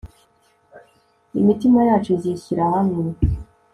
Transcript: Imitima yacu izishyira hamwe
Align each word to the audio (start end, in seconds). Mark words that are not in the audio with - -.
Imitima 1.39 1.79
yacu 1.89 2.09
izishyira 2.17 2.63
hamwe 2.73 3.01